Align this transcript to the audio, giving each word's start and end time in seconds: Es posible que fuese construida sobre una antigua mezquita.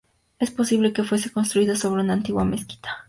Es 0.39 0.49
posible 0.49 0.93
que 0.93 1.03
fuese 1.03 1.29
construida 1.31 1.75
sobre 1.75 2.01
una 2.01 2.13
antigua 2.13 2.43
mezquita. 2.43 2.89